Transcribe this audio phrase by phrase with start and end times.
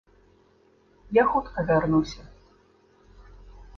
[1.21, 2.21] Я хутка вярнуся...